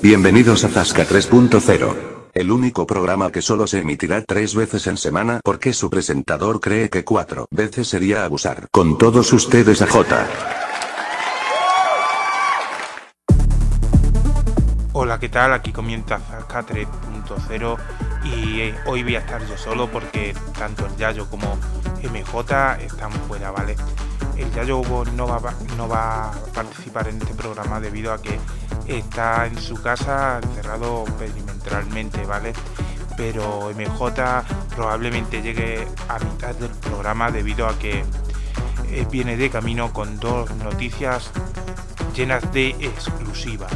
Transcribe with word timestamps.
Bienvenidos 0.00 0.62
a 0.62 0.68
Zasca 0.68 1.04
3.0. 1.04 2.30
El 2.32 2.52
único 2.52 2.86
programa 2.86 3.32
que 3.32 3.42
solo 3.42 3.66
se 3.66 3.80
emitirá 3.80 4.22
tres 4.22 4.54
veces 4.54 4.86
en 4.86 4.96
semana 4.96 5.40
porque 5.42 5.72
su 5.72 5.90
presentador 5.90 6.60
cree 6.60 6.88
que 6.88 7.04
cuatro 7.04 7.48
veces 7.50 7.88
sería 7.88 8.24
abusar. 8.24 8.68
Con 8.70 8.96
todos 8.96 9.32
ustedes 9.32 9.82
a 9.82 9.88
J. 9.88 10.24
Hola, 14.92 15.18
¿qué 15.18 15.28
tal? 15.28 15.52
Aquí 15.52 15.72
comienza 15.72 16.20
Zasca 16.20 16.64
3.0 16.64 17.76
y 18.22 18.60
eh, 18.60 18.74
hoy 18.86 19.02
voy 19.02 19.16
a 19.16 19.18
estar 19.18 19.44
yo 19.48 19.58
solo 19.58 19.90
porque 19.90 20.32
tanto 20.56 20.86
el 20.86 20.96
Yayo 20.96 21.28
como 21.28 21.58
MJ 22.04 22.84
están 22.84 23.10
fuera, 23.26 23.50
¿vale? 23.50 23.74
El 24.36 24.48
Yayo 24.52 24.80
no 25.16 25.26
va, 25.26 25.54
no 25.76 25.88
va 25.88 26.28
a 26.28 26.32
participar 26.54 27.08
en 27.08 27.20
este 27.20 27.34
programa 27.34 27.80
debido 27.80 28.12
a 28.12 28.22
que 28.22 28.38
está 28.88 29.46
en 29.46 29.58
su 29.58 29.80
casa 29.80 30.40
encerrado 30.42 31.04
perimetralmente, 31.18 32.24
¿vale? 32.24 32.52
Pero 33.16 33.70
MJ 33.74 34.44
probablemente 34.74 35.42
llegue 35.42 35.86
a 36.08 36.18
mitad 36.18 36.54
del 36.54 36.70
programa 36.70 37.30
debido 37.30 37.66
a 37.68 37.78
que 37.78 38.04
eh, 38.90 39.06
viene 39.10 39.36
de 39.36 39.50
camino 39.50 39.92
con 39.92 40.18
dos 40.18 40.50
noticias 40.56 41.30
llenas 42.14 42.50
de 42.52 42.70
exclusivas. 42.80 43.72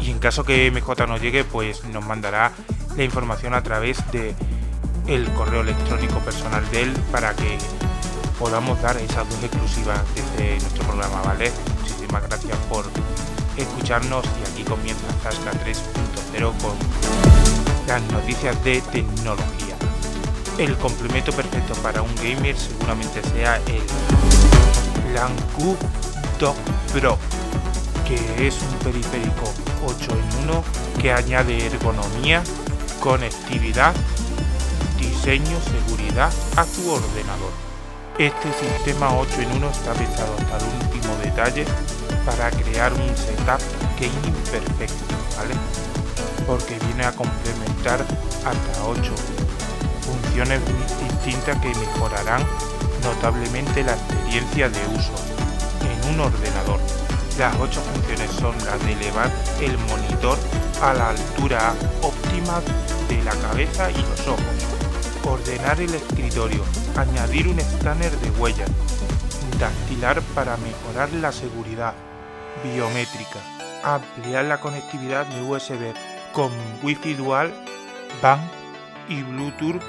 Y 0.00 0.10
en 0.10 0.18
caso 0.18 0.44
que 0.44 0.70
MJ 0.70 1.06
no 1.06 1.18
llegue, 1.18 1.44
pues 1.44 1.84
nos 1.84 2.04
mandará 2.04 2.52
la 2.96 3.04
información 3.04 3.54
a 3.54 3.62
través 3.62 3.98
de 4.10 4.34
el 5.06 5.30
correo 5.32 5.62
electrónico 5.62 6.18
personal 6.20 6.68
de 6.70 6.82
él 6.82 6.92
para 7.10 7.34
que 7.34 7.58
podamos 8.38 8.80
dar 8.80 8.96
esas 8.96 9.28
dos 9.28 9.42
exclusivas 9.42 10.00
desde 10.14 10.58
nuestro 10.60 10.84
programa, 10.84 11.20
¿vale? 11.22 11.52
Muchísimas 11.82 12.26
gracias 12.26 12.56
por 12.68 12.86
escucharnos 13.62 14.24
y 14.24 14.50
aquí 14.50 14.64
comienza 14.64 15.06
Zasca 15.22 15.52
3.0 15.52 16.52
con 16.60 16.72
las 17.86 18.02
noticias 18.12 18.62
de 18.64 18.80
tecnología. 18.82 19.76
El 20.58 20.76
complemento 20.76 21.32
perfecto 21.32 21.74
para 21.82 22.02
un 22.02 22.14
gamer 22.16 22.56
seguramente 22.56 23.22
sea 23.22 23.56
el 23.56 23.82
Lanku 25.14 25.76
Dog 26.38 26.56
Pro, 26.92 27.18
que 28.06 28.46
es 28.46 28.56
un 28.60 28.78
periférico 28.78 29.52
8 29.86 30.10
en 30.10 30.48
1 30.50 30.64
que 31.00 31.12
añade 31.12 31.66
ergonomía, 31.66 32.42
conectividad, 33.00 33.94
diseño, 34.98 35.58
seguridad 35.60 36.32
a 36.56 36.64
tu 36.64 36.90
ordenador. 36.90 37.52
Este 38.18 38.52
sistema 38.52 39.14
8 39.16 39.40
en 39.40 39.52
1 39.56 39.70
está 39.70 39.92
pensado 39.94 40.34
hasta 40.38 40.58
el 40.58 40.89
último 41.10 41.16
detalle 41.22 41.64
para 42.24 42.50
crear 42.50 42.92
un 42.92 43.16
setup 43.16 43.60
gaming 43.98 44.34
perfecto, 44.50 45.04
¿vale? 45.36 45.54
Porque 46.46 46.78
viene 46.86 47.04
a 47.04 47.12
complementar 47.12 48.04
hasta 48.44 48.84
8 48.84 49.12
funciones 50.02 50.60
distintas 51.08 51.60
que 51.60 51.68
mejorarán 51.74 52.44
notablemente 53.04 53.82
la 53.82 53.92
experiencia 53.92 54.68
de 54.68 54.80
uso 54.96 55.12
en 55.82 56.14
un 56.14 56.20
ordenador. 56.20 56.80
Las 57.38 57.54
8 57.56 57.80
funciones 57.94 58.30
son 58.32 58.56
las 58.64 58.78
de 58.84 58.92
elevar 58.92 59.30
el 59.60 59.76
monitor 59.78 60.38
a 60.82 60.92
la 60.94 61.10
altura 61.10 61.74
óptima 62.02 62.60
de 63.08 63.22
la 63.22 63.32
cabeza 63.32 63.90
y 63.90 63.96
los 63.96 64.20
ojos, 64.26 64.40
ordenar 65.24 65.80
el 65.80 65.94
escritorio, 65.94 66.62
añadir 66.96 67.48
un 67.48 67.58
escáner 67.58 68.10
de 68.18 68.30
huellas, 68.32 68.68
dactilar 69.60 70.22
para 70.34 70.56
mejorar 70.56 71.12
la 71.12 71.30
seguridad, 71.32 71.92
biométrica, 72.64 73.38
ampliar 73.84 74.46
la 74.46 74.58
conectividad 74.58 75.26
de 75.26 75.42
USB 75.42 75.94
con 76.32 76.50
Wi-Fi 76.82 77.14
dual, 77.14 77.52
WAN 78.22 78.40
y 79.08 79.22
Bluetooth 79.22 79.82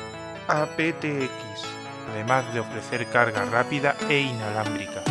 aptX, 0.48 1.64
además 2.12 2.54
de 2.54 2.60
ofrecer 2.60 3.08
carga 3.08 3.46
rápida 3.46 3.96
e 4.10 4.20
inalámbrica. 4.20 5.04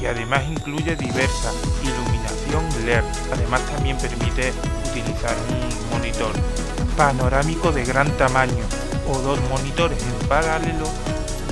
Y 0.00 0.06
además 0.06 0.44
incluye 0.48 0.94
diversa 0.94 1.50
iluminación 1.82 2.86
LED. 2.86 3.04
Además 3.32 3.62
también 3.62 3.98
permite 3.98 4.52
utilizar 4.90 5.34
un 5.48 5.90
monitor 5.90 6.32
panorámico 6.96 7.72
de 7.72 7.84
gran 7.84 8.10
tamaño 8.16 8.64
o 9.08 9.18
dos 9.18 9.40
monitores 9.48 10.00
en 10.02 10.28
paralelo 10.28 10.86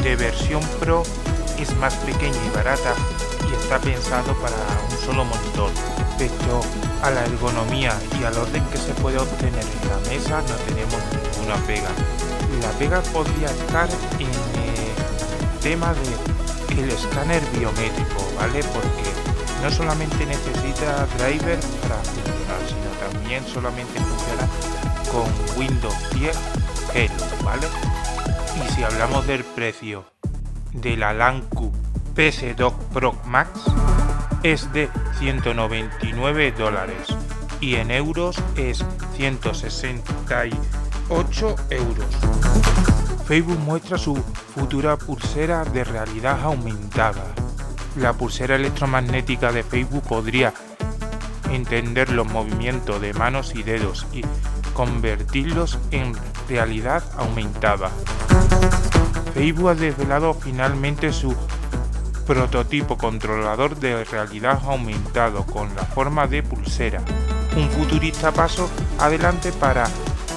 de 0.02 0.16
versión 0.16 0.62
Pro 0.78 1.02
es 1.62 1.76
más 1.76 1.94
pequeña 1.94 2.36
y 2.44 2.50
barata 2.50 2.94
y 3.48 3.54
está 3.54 3.78
pensado 3.78 4.34
para 4.40 4.56
un 4.90 4.98
solo 5.04 5.24
monitor. 5.24 5.70
Respecto 6.18 6.60
a 7.02 7.10
la 7.10 7.24
ergonomía 7.24 7.96
y 8.20 8.24
al 8.24 8.36
orden 8.36 8.64
que 8.66 8.78
se 8.78 8.92
puede 8.94 9.18
obtener 9.18 9.64
en 9.64 9.88
la 9.88 10.10
mesa 10.10 10.42
no 10.42 10.54
tenemos 10.66 11.00
ninguna 11.34 11.56
pega. 11.66 11.90
La 12.60 12.70
pega 12.78 13.00
podría 13.12 13.46
estar 13.46 13.88
en 14.18 14.28
el 14.28 15.60
tema 15.60 15.94
de 15.94 16.80
el 16.82 16.90
escáner 16.90 17.42
biométrico, 17.52 18.32
¿vale? 18.36 18.64
Porque 18.64 19.08
no 19.62 19.70
solamente 19.70 20.26
necesita 20.26 21.06
driver 21.18 21.60
para 21.82 21.96
funcionar, 22.02 22.60
sino 22.66 23.10
también 23.10 23.46
solamente 23.46 24.00
funciona 24.00 24.48
con 25.12 25.58
Windows 25.60 25.94
10 26.14 26.36
Hello, 26.94 27.44
¿vale? 27.44 27.66
Y 28.56 28.72
si 28.72 28.82
hablamos 28.82 29.26
del 29.26 29.44
precio 29.44 30.04
de 30.72 30.96
la 30.96 31.12
LANCU 31.12 31.70
PS 32.14 32.56
Dock 32.56 32.80
Pro 32.92 33.14
Max 33.26 33.50
es 34.42 34.72
de 34.72 34.88
199 35.18 36.52
dólares 36.52 37.08
y 37.60 37.74
en 37.76 37.90
euros 37.90 38.42
es 38.56 38.84
168 39.16 41.56
euros. 41.70 42.06
Facebook 43.26 43.58
muestra 43.60 43.98
su 43.98 44.16
futura 44.16 44.96
pulsera 44.96 45.64
de 45.64 45.84
realidad 45.84 46.40
aumentada. 46.42 47.24
La 47.96 48.12
pulsera 48.12 48.56
electromagnética 48.56 49.52
de 49.52 49.62
Facebook 49.62 50.02
podría 50.02 50.52
entender 51.50 52.10
los 52.10 52.26
movimientos 52.26 53.00
de 53.00 53.14
manos 53.14 53.54
y 53.54 53.62
dedos 53.62 54.06
y 54.12 54.22
convertirlos 54.74 55.78
en 55.90 56.14
realidad 56.48 57.04
aumentada. 57.16 57.90
Facebook 59.34 59.70
ha 59.70 59.74
desvelado 59.74 60.34
finalmente 60.34 61.12
su 61.12 61.34
prototipo 62.26 62.96
controlador 62.96 63.76
de 63.76 64.04
realidad 64.04 64.60
aumentado 64.64 65.44
con 65.44 65.74
la 65.74 65.84
forma 65.84 66.26
de 66.26 66.42
pulsera, 66.42 67.02
un 67.56 67.68
futurista 67.70 68.32
paso 68.32 68.70
adelante 68.98 69.52
para 69.52 69.88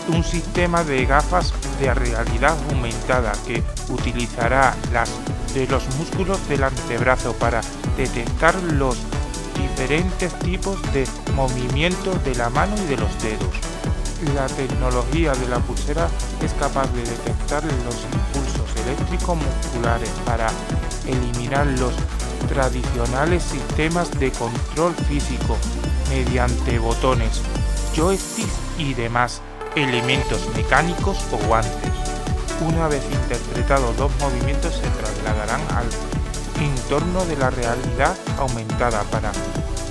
un 0.08 0.24
sistema 0.24 0.84
de 0.84 1.06
gafas 1.06 1.54
de 1.80 1.94
realidad 1.94 2.56
aumentada 2.70 3.34
que 3.46 3.64
utilizará 3.90 4.76
las 4.92 5.10
de 5.54 5.68
los 5.68 5.84
músculos 5.98 6.48
del 6.50 6.64
antebrazo 6.64 7.34
para 7.34 7.62
detectar 7.98 8.56
los 8.64 8.98
diferentes 9.58 10.38
tipos 10.40 10.82
de 10.94 11.08
movimientos 11.34 12.24
de 12.24 12.36
la 12.36 12.50
mano 12.50 12.76
y 12.84 12.86
de 12.88 12.98
los 12.98 13.24
dedos. 13.24 13.56
La 14.24 14.48
tecnología 14.48 15.34
de 15.34 15.48
la 15.50 15.60
pulsera 15.60 16.08
es 16.42 16.54
capaz 16.54 16.88
de 16.94 17.02
detectar 17.02 17.64
los 17.64 17.98
impulsos 18.14 18.76
eléctricos 18.86 19.38
musculares 19.38 20.10
para 20.26 20.48
eliminar 21.06 21.68
los 21.68 21.94
tradicionales 22.48 23.44
sistemas 23.44 24.10
de 24.18 24.32
control 24.32 24.96
físico 25.10 25.58
mediante 26.10 26.80
botones, 26.80 27.42
joysticks 27.94 28.54
y 28.78 28.94
demás 28.94 29.42
elementos 29.76 30.48
mecánicos 30.56 31.18
o 31.34 31.38
guantes. 31.48 31.92
Una 32.66 32.88
vez 32.88 33.04
interpretados 33.12 33.98
dos 33.98 34.12
movimientos 34.22 34.76
se 34.76 34.90
trasladarán 34.92 35.62
al 35.76 35.86
entorno 36.64 37.26
de 37.26 37.36
la 37.36 37.50
realidad 37.50 38.16
aumentada 38.40 39.04
para 39.12 39.34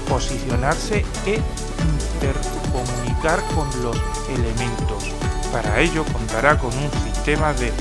posicionarse 0.08 1.04
e 1.26 1.42
intercomunicar 1.84 3.42
con 3.54 3.68
los 3.82 3.96
elementos. 4.28 5.04
Para 5.52 5.80
ello 5.80 6.04
contará 6.12 6.58
con 6.58 6.72
un 6.76 6.90
sistema 7.04 7.52
de 7.54 7.72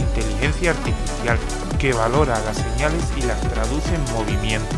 inteligencia 0.00 0.72
artificial 0.72 1.38
que 1.78 1.92
valora 1.92 2.38
las 2.40 2.56
señales 2.56 3.04
y 3.16 3.22
las 3.22 3.40
traduce 3.40 3.94
en 3.94 4.04
movimiento. 4.12 4.76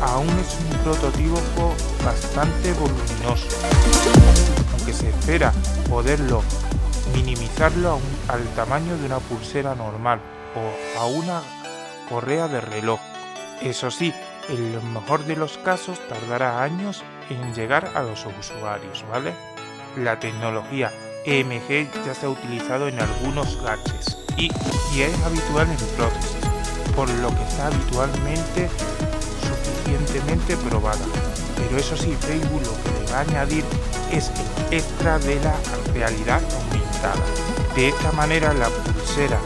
Aún 0.00 0.28
es 0.38 0.56
un 0.60 0.78
prototipo 0.82 1.74
bastante 2.04 2.72
voluminoso, 2.74 3.46
aunque 4.72 4.92
se 4.92 5.08
espera 5.08 5.52
poderlo 5.88 6.42
minimizarlo 7.14 7.98
al 8.28 8.44
tamaño 8.54 8.96
de 8.98 9.06
una 9.06 9.18
pulsera 9.18 9.74
normal 9.74 10.20
o 10.54 11.00
a 11.00 11.06
una 11.06 11.42
correa 12.08 12.48
de 12.48 12.60
reloj. 12.60 13.00
Eso 13.62 13.90
sí, 13.90 14.12
en 14.48 14.74
lo 14.74 14.82
mejor 14.82 15.24
de 15.24 15.36
los 15.36 15.58
casos 15.58 15.98
tardará 16.08 16.62
años 16.62 17.02
en 17.30 17.54
llegar 17.54 17.90
a 17.94 18.02
los 18.02 18.26
usuarios, 18.26 19.04
¿vale? 19.10 19.32
La 19.96 20.18
tecnología 20.18 20.92
EMG 21.24 21.90
ya 22.04 22.14
se 22.14 22.26
ha 22.26 22.28
utilizado 22.28 22.88
en 22.88 23.00
algunos 23.00 23.60
gadgets 23.62 24.18
y, 24.36 24.50
es 25.00 25.22
habitual 25.24 25.68
en 25.68 25.76
prótesis, 25.96 26.36
por 26.94 27.08
lo 27.08 27.28
que 27.28 27.42
está 27.42 27.68
habitualmente 27.68 28.68
suficientemente 29.40 30.56
probada. 30.68 31.04
Pero 31.56 31.78
eso 31.78 31.96
sí, 31.96 32.16
Facebook 32.20 32.62
lo 32.62 32.82
que 32.82 33.00
le 33.00 33.12
va 33.12 33.18
a 33.18 33.20
añadir 33.22 33.64
es 34.12 34.30
el 34.70 34.76
extra 34.76 35.18
de 35.18 35.36
la 35.40 35.54
realidad 35.92 36.42
aumentada. 36.42 37.24
De 37.74 37.88
esta 37.88 38.12
manera 38.12 38.52
la 38.54 38.68
pulsera 38.68 39.40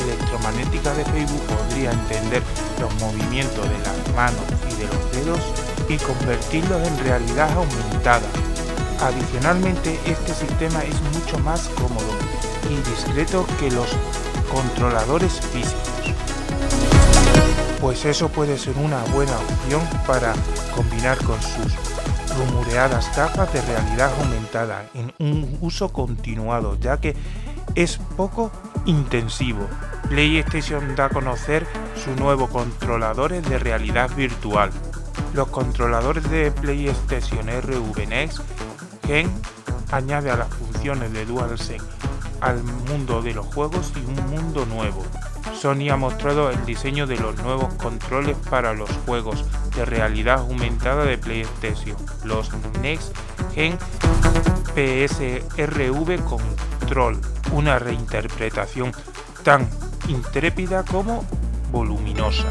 electromagnética 0.00 0.92
de 0.94 1.04
Facebook 1.04 1.42
podría 1.42 1.92
entender 1.92 2.42
los 2.80 2.92
movimientos 3.00 3.64
de 3.68 3.78
las 3.78 4.14
manos 4.16 4.44
y 4.70 4.74
de 4.80 4.86
los 4.86 5.12
dedos 5.12 5.40
y 5.88 5.96
convertirlos 5.98 6.86
en 6.86 6.98
realidad 7.04 7.50
aumentada. 7.52 8.26
Adicionalmente, 9.00 9.98
este 10.04 10.34
sistema 10.34 10.82
es 10.84 11.00
mucho 11.14 11.38
más 11.38 11.68
cómodo 11.68 12.12
y 12.68 12.76
discreto 12.90 13.46
que 13.58 13.70
los 13.70 13.88
controladores 14.52 15.40
físicos. 15.52 16.14
Pues 17.80 18.04
eso 18.04 18.28
puede 18.28 18.58
ser 18.58 18.76
una 18.76 19.02
buena 19.04 19.32
opción 19.38 19.80
para 20.06 20.34
combinar 20.74 21.16
con 21.24 21.40
sus 21.40 21.72
rumoreadas 22.36 23.14
gafas 23.16 23.52
de 23.52 23.62
realidad 23.62 24.12
aumentada 24.20 24.86
en 24.94 25.12
un 25.18 25.58
uso 25.60 25.90
continuado, 25.90 26.76
ya 26.78 27.00
que 27.00 27.16
es 27.74 27.98
poco 28.16 28.50
intensivo. 28.86 29.68
PlayStation 30.08 30.94
da 30.96 31.06
a 31.06 31.08
conocer 31.08 31.66
su 31.94 32.14
nuevo 32.16 32.48
controladores 32.48 33.48
de 33.48 33.58
realidad 33.58 34.10
virtual. 34.16 34.70
Los 35.34 35.48
controladores 35.48 36.28
de 36.30 36.50
PlayStation 36.50 37.46
RV 37.48 38.08
Next 38.08 38.40
Gen 39.06 39.30
añade 39.92 40.30
a 40.30 40.36
las 40.36 40.48
funciones 40.48 41.12
de 41.12 41.24
DualSense 41.26 41.84
al 42.40 42.62
mundo 42.62 43.22
de 43.22 43.34
los 43.34 43.46
juegos 43.46 43.92
y 43.96 44.00
un 44.00 44.30
mundo 44.30 44.66
nuevo. 44.66 45.04
Sony 45.54 45.90
ha 45.90 45.96
mostrado 45.96 46.50
el 46.50 46.64
diseño 46.64 47.06
de 47.06 47.16
los 47.16 47.36
nuevos 47.42 47.72
controles 47.74 48.36
para 48.48 48.72
los 48.72 48.90
juegos 49.04 49.44
de 49.76 49.84
realidad 49.84 50.40
aumentada 50.40 51.04
de 51.04 51.18
PlayStation, 51.18 51.96
los 52.24 52.50
Next 52.80 53.14
Gen 53.54 53.78
PSRV 54.74 56.24
Control, 56.24 57.20
una 57.52 57.78
reinterpretación 57.78 58.92
tan 59.42 59.68
intrépida 60.08 60.84
como 60.84 61.24
voluminosa. 61.72 62.44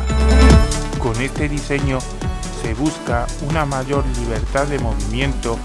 Con 1.00 1.20
este 1.22 1.48
diseño 1.48 2.00
se 2.62 2.74
busca 2.74 3.26
una 3.50 3.66
mayor 3.66 4.06
libertad 4.18 4.68
de 4.68 4.80
movimiento 4.80 5.58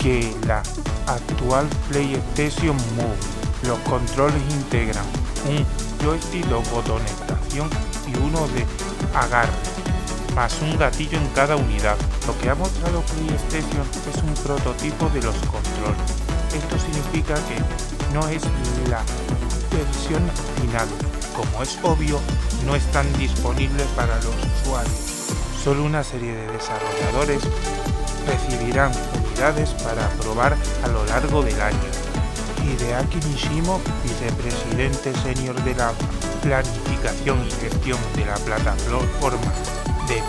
que 0.00 0.34
la 0.46 0.62
actual 1.06 1.66
PlayStation 1.88 2.76
Move. 2.96 3.66
Los 3.66 3.78
controles 3.80 4.42
integran 4.50 5.04
un 5.48 5.64
joystick, 6.04 6.44
dos 6.46 6.68
botones 6.70 7.12
de 7.28 7.32
y 8.10 8.16
uno 8.18 8.46
de 8.48 8.66
agarre, 9.14 9.52
más 10.34 10.60
un 10.62 10.76
gatillo 10.76 11.18
en 11.18 11.26
cada 11.28 11.56
unidad. 11.56 11.96
Lo 12.26 12.36
que 12.38 12.50
ha 12.50 12.54
mostrado 12.54 13.02
PlayStation 13.02 13.86
es 14.12 14.22
un 14.22 14.34
prototipo 14.44 15.08
de 15.10 15.22
los 15.22 15.36
controles. 15.36 16.21
Esto 16.54 16.78
significa 16.78 17.34
que 17.34 17.56
no 18.12 18.28
es 18.28 18.42
la 18.88 19.02
versión 19.70 20.22
final. 20.60 20.86
Como 21.34 21.62
es 21.62 21.78
obvio, 21.82 22.20
no 22.66 22.74
están 22.76 23.10
disponibles 23.18 23.86
para 23.96 24.16
los 24.16 24.34
usuarios. 24.60 24.94
Solo 25.62 25.84
una 25.84 26.04
serie 26.04 26.34
de 26.34 26.46
desarrolladores 26.52 27.42
recibirán 28.26 28.92
unidades 29.24 29.70
para 29.82 30.08
probar 30.20 30.56
a 30.84 30.88
lo 30.88 31.04
largo 31.06 31.42
del 31.42 31.60
año. 31.60 31.78
Hideaki 32.64 33.18
Nishimo, 33.28 33.80
vicepresidente 34.04 35.12
senior 35.22 35.54
de 35.64 35.74
la 35.74 35.92
planificación 36.42 37.46
y 37.46 37.50
gestión 37.50 37.98
de 38.16 38.26
la 38.26 38.34
plataforma 38.36 39.52
de 40.08 40.22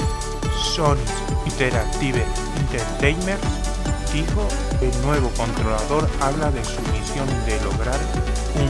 Sony 0.74 0.98
Interactive 1.46 2.24
Entertainment, 2.60 3.42
el 4.16 5.02
nuevo 5.02 5.32
controlador 5.36 6.08
habla 6.22 6.52
de 6.52 6.64
su 6.64 6.80
misión 6.92 7.28
de 7.48 7.60
lograr 7.64 8.00
un 8.54 8.70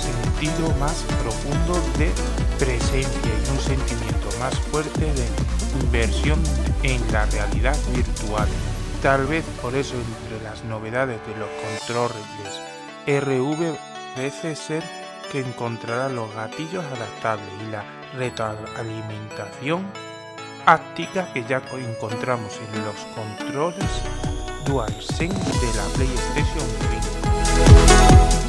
sentido 0.00 0.72
más 0.78 1.04
profundo 1.20 1.74
de 1.98 2.12
presencia 2.60 3.10
y 3.24 3.50
un 3.50 3.58
sentimiento 3.58 4.28
más 4.38 4.56
fuerte 4.70 5.12
de 5.12 5.26
inversión 5.82 6.40
en 6.84 7.00
la 7.12 7.26
realidad 7.26 7.76
virtual. 7.92 8.46
Tal 9.02 9.26
vez 9.26 9.44
por 9.60 9.74
eso 9.74 9.96
entre 9.96 10.44
las 10.44 10.62
novedades 10.62 11.18
de 11.26 11.36
los 11.38 11.48
controles 11.88 12.14
RV 13.04 13.76
parece 14.14 14.54
ser 14.54 14.84
que 15.32 15.40
encontrará 15.40 16.08
los 16.08 16.32
gatillos 16.36 16.84
adaptables 16.84 17.48
y 17.66 17.72
la 17.72 17.84
retroalimentación 18.16 19.84
áptica 20.66 21.32
que 21.32 21.42
ya 21.42 21.60
encontramos 21.72 22.60
en 22.72 22.84
los 22.84 22.94
controles 23.16 23.90
De 24.64 24.72
la 24.72 25.84
PlayStation 25.94 26.66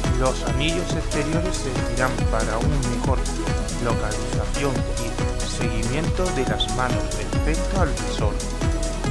5. 0.08 0.18
Los 0.18 0.42
anillos 0.48 0.90
exteriores 0.94 1.56
servirán 1.58 2.10
para 2.30 2.56
una 2.56 2.88
mejor 2.88 3.18
localización 3.84 4.72
y 5.04 5.08
seguimiento 5.46 6.24
de 6.34 6.46
las 6.46 6.74
manos 6.74 7.04
respecto 7.18 7.82
al 7.82 7.90
visor. 7.90 8.32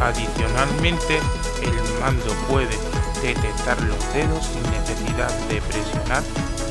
Adicionalmente, 0.02 1.20
el 1.62 2.00
mando 2.02 2.34
puede 2.50 2.76
detectar 3.22 3.80
los 3.84 4.14
dedos 4.14 4.44
sin 4.48 4.64
necesidad 4.72 5.32
de 5.48 5.62
presionar 5.62 6.24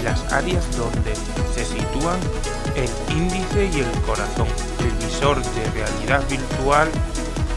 las 0.02 0.32
áreas 0.32 0.64
donde 0.76 1.14
se 1.54 1.64
sitúan 1.64 2.18
el 2.74 2.90
índice 3.16 3.70
y 3.72 3.80
el 3.80 4.02
corazón. 4.02 4.48
El 4.80 4.90
visor 5.06 5.40
de 5.40 5.70
realidad 5.70 6.28
virtual 6.28 6.90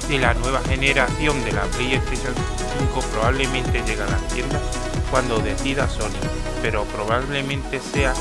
de 0.08 0.20
la 0.20 0.34
nueva 0.36 0.62
generación 0.62 1.44
de 1.44 1.52
la 1.52 1.64
PlayStation 1.64 2.36
5 2.78 3.02
probablemente 3.12 3.84
llega 3.86 4.06
a 4.06 4.10
las 4.10 4.28
tiendas 4.28 4.62
cuando 5.10 5.40
decida 5.40 5.88
Sony, 5.88 6.20
pero 6.62 6.84
probablemente 6.86 7.80
sea 7.80 8.14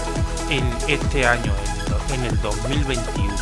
en 0.50 0.64
este 0.88 1.26
año, 1.26 1.52
en 2.14 2.24
el 2.24 2.40
2021. 2.40 3.34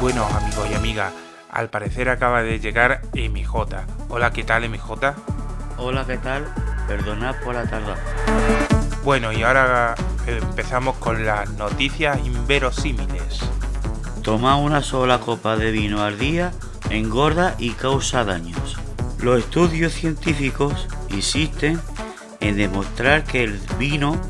Bueno 0.00 0.26
amigos 0.26 0.68
y 0.70 0.74
amigas, 0.74 1.12
al 1.50 1.68
parecer 1.68 2.08
acaba 2.08 2.42
de 2.42 2.58
llegar 2.58 3.02
MJ. 3.14 3.84
Hola, 4.08 4.32
¿qué 4.32 4.42
tal 4.42 4.68
MJ? 4.68 5.14
Hola, 5.76 6.04
¿qué 6.06 6.18
tal? 6.18 6.46
Perdonad 6.88 7.36
por 7.44 7.54
la 7.54 7.64
tarde. 7.64 7.94
Bueno, 9.04 9.32
y 9.32 9.42
ahora 9.42 9.94
empezamos 10.26 10.96
con 10.96 11.24
las 11.24 11.50
noticias 11.50 12.18
inverosímiles. 12.24 13.40
Toma 14.22 14.56
una 14.56 14.82
sola 14.82 15.18
copa 15.18 15.56
de 15.56 15.70
vino 15.70 16.02
al 16.02 16.18
día 16.18 16.52
engorda 16.90 17.54
y 17.58 17.70
causa 17.70 18.24
daños. 18.24 18.81
Los 19.22 19.38
estudios 19.38 19.92
científicos 19.92 20.88
insisten 21.10 21.80
en 22.40 22.56
demostrar 22.56 23.22
que 23.22 23.44
el 23.44 23.60
vino, 23.78 24.20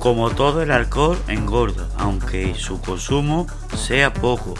como 0.00 0.30
todo 0.30 0.62
el 0.62 0.72
alcohol, 0.72 1.16
engorda, 1.28 1.88
aunque 1.96 2.56
su 2.56 2.80
consumo 2.80 3.46
sea 3.76 4.12
poco 4.12 4.54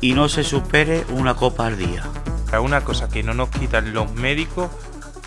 y 0.00 0.12
no 0.12 0.28
se 0.28 0.44
supere 0.44 1.04
una 1.10 1.34
copa 1.34 1.66
al 1.66 1.76
día. 1.76 2.04
Una 2.62 2.82
cosa 2.82 3.08
que 3.08 3.24
no 3.24 3.34
nos 3.34 3.50
quitan 3.50 3.92
los 3.92 4.12
médicos 4.14 4.70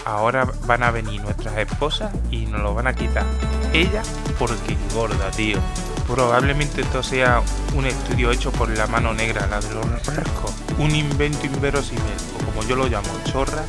ahora 0.05 0.47
van 0.65 0.83
a 0.83 0.91
venir 0.91 1.21
nuestras 1.21 1.57
esposas 1.57 2.13
y 2.31 2.45
nos 2.45 2.61
lo 2.61 2.73
van 2.73 2.87
a 2.87 2.93
quitar. 2.93 3.25
Ella 3.73 4.01
porque 4.39 4.73
engorda, 4.73 5.29
tío. 5.31 5.59
Probablemente 6.07 6.81
esto 6.81 7.03
sea 7.03 7.41
un 7.75 7.85
estudio 7.85 8.31
hecho 8.31 8.51
por 8.53 8.69
la 8.69 8.87
mano 8.87 9.13
negra, 9.13 9.45
la 9.47 9.59
de 9.59 9.73
los 9.73 9.85
refrescos. 9.85 10.53
Un 10.77 10.95
invento 10.95 11.45
inverosímil, 11.45 12.01
o 12.35 12.45
como 12.45 12.63
yo 12.67 12.75
lo 12.75 12.87
llamo, 12.87 13.09
chorra, 13.25 13.63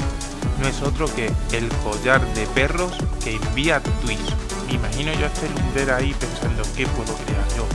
no 0.61 0.69
es 0.69 0.81
otro 0.83 1.07
que 1.15 1.27
el 1.53 1.69
collar 1.85 2.25
de 2.35 2.47
perros 2.47 2.93
que 3.23 3.37
envía 3.37 3.83
Twitch. 4.01 4.21
Me 4.67 4.75
imagino 4.75 5.13
yo 5.13 5.27
a 5.27 5.29
este 5.29 5.49
lumbrera 5.49 5.97
ahí 5.97 6.15
pensando, 6.15 6.63
¿qué 6.77 6.87
puedo 6.87 7.15
crear 7.27 7.47
yo? 7.57 7.67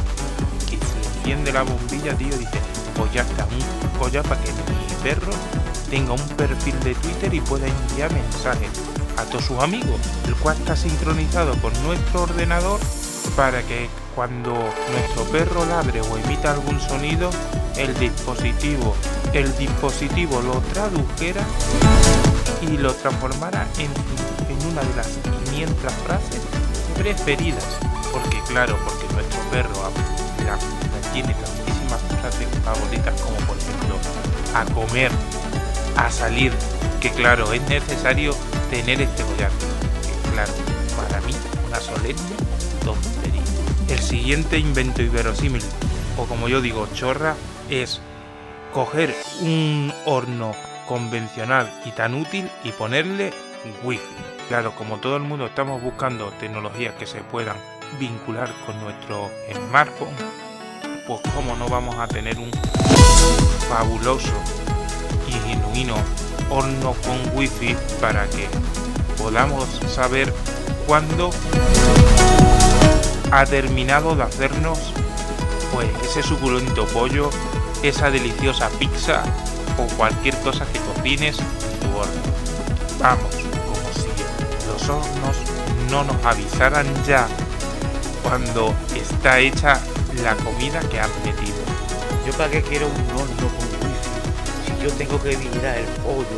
Que 0.68 0.78
se 0.78 1.20
enciende 1.20 1.52
la 1.52 1.64
bombilla, 1.64 2.16
tío, 2.16 2.30
y 2.30 2.40
dice, 2.40 2.60
pues 2.96 3.14
ya 3.14 3.22
está, 3.22 3.46
un 3.46 4.00
collar 4.00 4.24
para 4.24 4.42
que 4.42 4.52
mi 4.52 5.04
perro 5.04 5.32
tenga 5.90 6.14
un 6.14 6.28
perfil 6.30 6.80
de 6.82 6.96
Twitter 6.96 7.34
y 7.34 7.42
pueda 7.42 7.68
enviar 7.68 8.12
mensajes 8.12 8.70
a 9.18 9.24
todos 9.24 9.46
sus 9.46 9.60
amigos, 9.60 10.00
el 10.26 10.36
cual 10.36 10.58
está 10.58 10.76
sincronizado 10.76 11.56
con 11.62 11.74
nuestro 11.84 12.24
ordenador 12.24 12.80
para 13.36 13.62
que 13.64 13.90
cuando 14.16 14.54
nuestro 14.92 15.24
perro 15.32 15.66
ladre 15.66 16.02
o 16.02 16.18
emita 16.18 16.52
algún 16.52 16.80
sonido, 16.80 17.30
el 17.76 17.98
dispositivo, 18.00 18.96
el 19.38 19.56
dispositivo 19.58 20.42
lo 20.42 20.62
tradujera 20.74 21.42
y 22.62 22.78
lo 22.78 22.94
transformara 22.96 23.68
en, 23.78 23.92
en 24.50 24.72
una 24.72 24.82
de 24.82 24.96
las 24.96 25.08
500 25.52 25.94
frases 26.06 26.42
preferidas. 26.98 27.64
Porque 28.12 28.42
claro, 28.48 28.78
porque 28.84 29.14
nuestro 29.14 29.40
perro 29.52 29.92
tiene 31.14 31.34
tantísimas 31.36 32.02
frases 32.20 32.48
favoritas 32.64 33.22
como 33.22 33.36
por 33.46 33.58
ejemplo 33.58 33.98
a 34.56 34.66
comer 34.74 35.12
a 35.98 36.10
salir, 36.10 36.52
que 37.02 37.12
claro, 37.12 37.54
es 37.54 37.62
necesario 37.70 38.36
tener 38.72 39.02
este 39.02 39.24
collar. 39.24 39.52
Que 40.02 40.32
claro, 40.32 40.54
para 40.96 41.22
mí, 41.22 41.34
una 41.68 41.80
solemne 41.80 42.36
tontería. 42.84 43.42
El 43.90 44.00
siguiente 44.00 44.58
invento 44.58 45.02
inverosímil, 45.02 45.64
o 46.18 46.26
como 46.26 46.48
yo 46.48 46.62
digo, 46.62 46.88
chorra, 46.94 47.36
es 47.70 48.00
coger 48.74 49.16
un 49.42 49.94
horno 50.06 50.54
convencional 50.88 51.72
y 51.86 51.92
tan 51.92 52.14
útil 52.14 52.50
y 52.64 52.72
ponerle 52.72 53.34
Wi-Fi. 53.84 54.02
Claro, 54.48 54.74
como 54.76 54.98
todo 54.98 55.18
el 55.18 55.24
mundo 55.24 55.46
estamos 55.46 55.82
buscando 55.82 56.32
tecnologías 56.40 56.96
que 56.96 57.06
se 57.06 57.22
puedan 57.22 57.58
vincular 58.00 58.50
con 58.66 58.80
nuestro 58.80 59.30
smartphone, 59.54 60.16
pues 61.06 61.22
cómo 61.36 61.56
no 61.56 61.68
vamos 61.68 61.96
a 62.00 62.08
tener 62.08 62.38
un 62.38 62.52
fabuloso 63.68 64.34
y 65.28 65.32
genuino 65.32 65.96
horno 66.50 66.94
con 66.94 67.38
wifi 67.38 67.76
para 68.00 68.26
que 68.28 68.48
podamos 69.18 69.66
saber 69.88 70.34
cuándo 70.86 71.32
ha 73.32 73.46
terminado 73.46 74.16
de 74.16 74.24
hacernos 74.24 74.94
pues 75.74 75.90
ese 76.04 76.24
suculento 76.24 76.86
pollo, 76.88 77.30
esa 77.84 78.10
deliciosa 78.10 78.70
pizza 78.80 79.24
o 79.78 79.88
cualquier 79.96 80.36
cosa 80.40 80.66
que 80.72 80.80
cocines 80.80 81.38
en 81.40 81.80
tu 81.80 81.98
horno. 81.98 82.22
Vamos, 83.00 83.36
como 83.36 83.94
si 83.94 84.68
los 84.68 84.90
hornos 84.90 85.38
no 85.90 86.04
nos 86.04 86.26
avisaran 86.26 86.86
ya 87.06 87.28
cuando 88.24 88.74
está 88.96 89.40
hecha 89.40 89.80
la 90.24 90.36
comida 90.36 90.80
que 90.90 91.00
han 91.00 91.12
metido. 91.24 91.58
¿Yo 92.26 92.34
para 92.34 92.50
qué 92.50 92.62
quiero 92.62 92.88
un 92.88 93.20
horno 93.20 93.48
con 93.48 93.90
wifi? 93.90 94.76
Si 94.78 94.84
yo 94.84 94.92
tengo 94.94 95.22
que 95.22 95.36
virar 95.36 95.78
el 95.78 95.86
pollo 96.04 96.38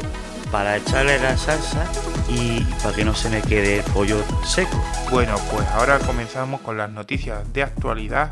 para 0.51 0.77
echarle 0.77 1.19
la 1.19 1.37
salsa 1.37 1.85
y 2.27 2.61
para 2.83 2.95
que 2.95 3.05
no 3.05 3.15
se 3.15 3.29
me 3.29 3.41
quede 3.41 3.77
el 3.77 3.83
pollo 3.85 4.21
seco. 4.45 4.83
Bueno, 5.11 5.35
pues 5.51 5.67
ahora 5.69 5.99
comenzamos 5.99 6.61
con 6.61 6.77
las 6.77 6.91
noticias 6.91 7.51
de 7.53 7.63
actualidad 7.63 8.31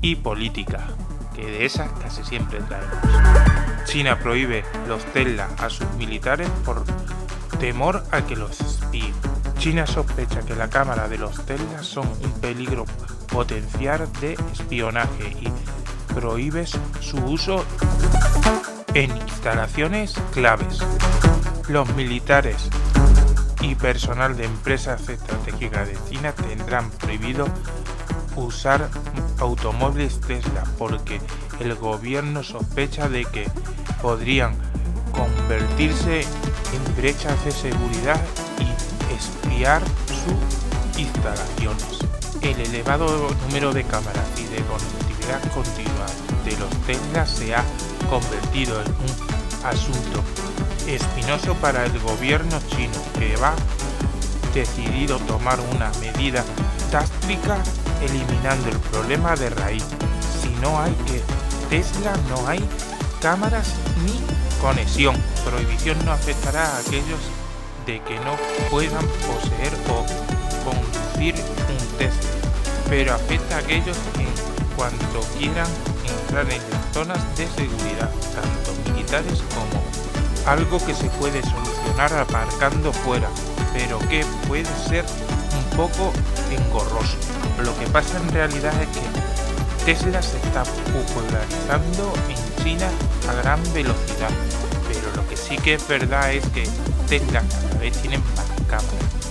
y 0.00 0.16
política, 0.16 0.86
de 1.44 1.64
esas 1.64 1.90
casi 2.00 2.24
siempre 2.24 2.60
traemos. 2.60 2.96
China 3.84 4.18
prohíbe 4.18 4.64
los 4.86 5.04
Tesla 5.12 5.48
a 5.58 5.70
sus 5.70 5.90
militares 5.92 6.48
por 6.64 6.84
temor 7.58 8.04
a 8.10 8.22
que 8.22 8.36
los 8.36 8.60
espíen. 8.60 9.14
China 9.58 9.86
sospecha 9.86 10.42
que 10.42 10.54
la 10.54 10.68
cámara 10.68 11.08
de 11.08 11.18
los 11.18 11.44
Tesla 11.44 11.82
son 11.82 12.06
un 12.06 12.32
peligro 12.40 12.84
potencial 13.32 14.08
de 14.20 14.34
espionaje 14.52 15.36
y 15.40 15.48
prohíbe 16.14 16.66
su 16.66 17.16
uso 17.24 17.64
en 18.94 19.16
instalaciones 19.16 20.14
claves. 20.32 20.80
Los 21.68 21.94
militares 21.94 22.68
y 23.60 23.74
personal 23.74 24.36
de 24.36 24.44
empresas 24.44 25.08
estratégicas 25.08 25.88
de 25.88 25.98
China 26.08 26.32
tendrán 26.32 26.90
prohibido 26.90 27.46
usar 28.38 28.88
automóviles 29.38 30.20
Tesla 30.20 30.64
porque 30.78 31.20
el 31.60 31.74
gobierno 31.74 32.42
sospecha 32.42 33.08
de 33.08 33.24
que 33.24 33.48
podrían 34.00 34.54
convertirse 35.12 36.20
en 36.20 36.96
brechas 36.96 37.44
de 37.44 37.50
seguridad 37.50 38.20
y 38.58 39.14
espiar 39.14 39.82
sus 40.06 41.00
instalaciones. 41.00 41.98
El 42.42 42.60
elevado 42.60 43.28
número 43.46 43.72
de 43.72 43.84
cámaras 43.84 44.26
y 44.36 44.44
de 44.44 44.62
conectividad 44.62 45.42
continua 45.52 46.06
de 46.44 46.56
los 46.58 46.70
Tesla 46.86 47.26
se 47.26 47.54
ha 47.54 47.64
convertido 48.08 48.80
en 48.80 48.88
un 48.88 49.66
asunto 49.66 50.22
espinoso 50.86 51.54
para 51.56 51.84
el 51.84 51.98
gobierno 51.98 52.58
chino 52.68 52.98
que 53.18 53.36
va 53.36 53.54
decidido 54.54 55.18
tomar 55.20 55.58
una 55.74 55.90
medida 56.00 56.44
táctica 56.90 57.58
eliminando 58.02 58.68
el 58.70 58.78
problema 58.78 59.34
de 59.36 59.50
raíz. 59.50 59.84
Si 60.42 60.48
no 60.60 60.80
hay 60.80 60.92
que 61.06 61.22
Tesla 61.68 62.14
no 62.30 62.48
hay 62.48 62.60
cámaras 63.20 63.74
ni 64.04 64.18
conexión. 64.60 65.14
Prohibición 65.44 66.02
no 66.04 66.12
afectará 66.12 66.64
a 66.64 66.78
aquellos 66.78 67.20
de 67.86 68.00
que 68.02 68.18
no 68.20 68.36
puedan 68.70 69.04
poseer 69.26 69.72
o 69.90 70.04
conducir 70.64 71.34
un 71.34 71.98
Tesla, 71.98 72.30
pero 72.88 73.14
afecta 73.14 73.56
a 73.56 73.58
aquellos 73.58 73.96
que 74.14 74.22
en 74.22 74.76
cuanto 74.76 75.20
quieran 75.38 75.66
entrar 76.06 76.44
en 76.50 76.62
las 76.70 76.94
zonas 76.94 77.36
de 77.36 77.46
seguridad, 77.48 78.10
tanto 78.34 78.90
militares 78.90 79.42
como 79.54 79.82
algo 80.46 80.78
que 80.86 80.94
se 80.94 81.10
puede 81.10 81.42
solucionar 81.42 82.12
aparcando 82.14 82.92
fuera, 82.92 83.28
pero 83.74 83.98
que 84.08 84.24
puede 84.46 84.66
ser 84.88 85.04
poco 85.78 86.12
engorroso. 86.50 87.16
Lo 87.62 87.78
que 87.78 87.86
pasa 87.86 88.18
en 88.18 88.28
realidad 88.32 88.74
es 88.82 88.88
que 88.88 89.00
Tesla 89.84 90.20
se 90.20 90.36
está 90.38 90.64
popularizando 90.64 92.12
en 92.28 92.64
China 92.64 92.88
a 93.28 93.34
gran 93.34 93.62
velocidad, 93.72 94.30
pero 94.88 95.14
lo 95.14 95.28
que 95.28 95.36
sí 95.36 95.56
que 95.56 95.74
es 95.74 95.86
verdad 95.86 96.32
es 96.32 96.44
que 96.48 96.68
Tesla 97.08 97.44
cada 97.62 97.78
vez 97.78 97.96
tiene 98.02 98.18
más 98.18 98.48
cámaras, 98.66 98.90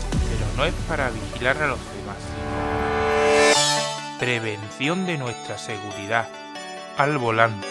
pero 0.10 0.46
no 0.56 0.64
es 0.64 0.74
para 0.88 1.10
vigilar 1.10 1.58
a 1.58 1.68
los 1.68 1.80
demás, 1.98 2.16
prevención 4.18 5.06
de 5.06 5.18
nuestra 5.18 5.58
seguridad 5.58 6.30
al 6.98 7.18
volante. 7.18 7.68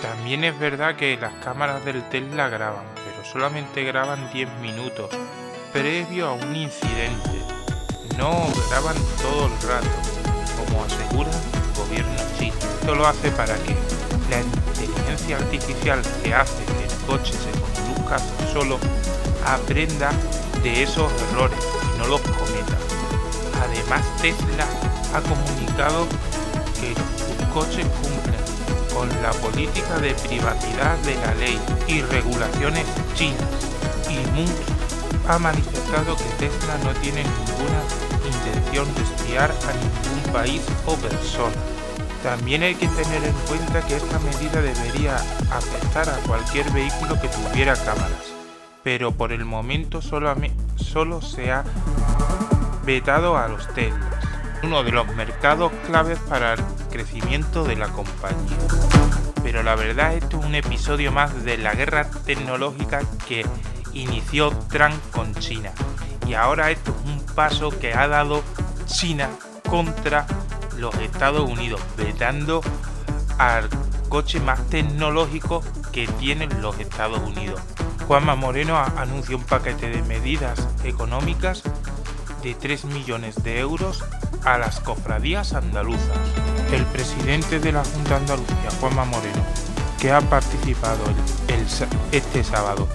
También 0.00 0.44
es 0.44 0.56
verdad 0.60 0.94
que 0.94 1.16
las 1.16 1.34
cámaras 1.42 1.84
del 1.84 2.08
Tesla 2.08 2.48
graban, 2.48 2.84
pero 2.94 3.24
solamente 3.24 3.82
graban 3.82 4.32
10 4.32 4.48
minutos 4.60 5.10
previo 5.72 6.28
a 6.28 6.34
un 6.34 6.54
incidente. 6.54 7.53
No 8.16 8.46
graban 8.70 8.96
todo 9.20 9.46
el 9.46 9.68
rato, 9.68 9.88
como 10.56 10.84
asegura 10.84 11.30
el 11.30 11.82
gobierno 11.82 12.14
chino. 12.38 12.54
Esto 12.80 12.94
lo 12.94 13.06
hace 13.06 13.30
para 13.32 13.56
que 13.56 13.76
la 14.30 14.40
inteligencia 14.40 15.36
artificial 15.36 16.00
que 16.22 16.34
hace 16.34 16.64
que 16.64 16.84
el 16.84 17.06
coche 17.06 17.32
se 17.32 17.50
conduzca 17.60 18.18
solo 18.52 18.78
aprenda 19.46 20.12
de 20.62 20.82
esos 20.82 21.10
errores 21.30 21.58
y 21.94 21.98
no 21.98 22.06
los 22.06 22.20
cometa. 22.20 22.78
Además, 23.62 24.04
Tesla 24.22 24.66
ha 25.14 25.20
comunicado 25.20 26.06
que 26.80 26.94
sus 26.94 27.48
coches 27.52 27.86
cumplen 28.00 28.44
con 28.94 29.08
la 29.22 29.32
política 29.32 29.98
de 29.98 30.14
privacidad 30.14 30.96
de 30.98 31.14
la 31.16 31.34
ley 31.34 31.60
y 31.88 32.00
regulaciones 32.02 32.86
chinas 33.14 33.42
y 34.08 34.18
Musk 34.38 34.83
ha 35.28 35.38
manifestado 35.38 36.16
que 36.16 36.24
Tesla 36.38 36.76
no 36.84 36.92
tiene 37.00 37.22
ninguna 37.22 37.82
intención 38.26 38.94
de 38.94 39.02
espiar 39.02 39.50
a 39.50 39.72
ningún 39.72 40.32
país 40.32 40.62
o 40.86 40.94
persona. 40.96 41.54
También 42.22 42.62
hay 42.62 42.74
que 42.74 42.88
tener 42.88 43.22
en 43.22 43.34
cuenta 43.46 43.82
que 43.86 43.96
esta 43.96 44.18
medida 44.18 44.60
debería 44.60 45.16
afectar 45.50 46.08
a 46.08 46.16
cualquier 46.26 46.70
vehículo 46.72 47.20
que 47.20 47.28
tuviera 47.28 47.76
cámaras, 47.76 48.32
pero 48.82 49.12
por 49.12 49.32
el 49.32 49.44
momento 49.44 50.00
solo, 50.00 50.34
solo 50.76 51.20
se 51.20 51.52
ha 51.52 51.64
vetado 52.84 53.36
a 53.36 53.48
los 53.48 53.68
Teslas, 53.74 54.24
uno 54.62 54.82
de 54.82 54.92
los 54.92 55.06
mercados 55.14 55.72
claves 55.86 56.18
para 56.28 56.54
el 56.54 56.60
crecimiento 56.90 57.64
de 57.64 57.76
la 57.76 57.88
compañía. 57.88 58.56
Pero 59.42 59.62
la 59.62 59.74
verdad 59.74 60.14
esto 60.14 60.38
es 60.38 60.46
un 60.46 60.54
episodio 60.54 61.12
más 61.12 61.44
de 61.44 61.58
la 61.58 61.74
guerra 61.74 62.08
tecnológica 62.24 63.02
que 63.28 63.44
inició 63.94 64.50
Trump 64.68 64.94
con 65.12 65.34
China. 65.34 65.72
Y 66.26 66.34
ahora 66.34 66.70
esto 66.70 66.90
es 66.90 67.10
un 67.10 67.20
paso 67.34 67.70
que 67.70 67.94
ha 67.94 68.08
dado 68.08 68.42
China 68.86 69.30
contra 69.68 70.26
los 70.76 70.94
Estados 70.96 71.48
Unidos, 71.48 71.80
vetando 71.96 72.62
al 73.38 73.68
coche 74.08 74.40
más 74.40 74.64
tecnológico 74.68 75.62
que 75.92 76.06
tienen 76.06 76.62
los 76.62 76.78
Estados 76.78 77.20
Unidos. 77.20 77.60
Juanma 78.06 78.34
Moreno 78.34 78.76
anunció 78.78 79.36
un 79.36 79.44
paquete 79.44 79.88
de 79.88 80.02
medidas 80.02 80.68
económicas 80.84 81.62
de 82.42 82.54
3 82.54 82.84
millones 82.86 83.42
de 83.42 83.60
euros 83.60 84.04
a 84.44 84.58
las 84.58 84.80
cofradías 84.80 85.54
andaluzas. 85.54 86.18
El 86.72 86.84
presidente 86.86 87.58
de 87.58 87.72
la 87.72 87.84
Junta 87.84 88.16
Andalucía, 88.16 88.70
Juanma 88.80 89.04
Moreno, 89.06 89.42
que 89.98 90.12
ha 90.12 90.20
participado 90.20 91.02
este 92.12 92.44
sábado 92.44 92.86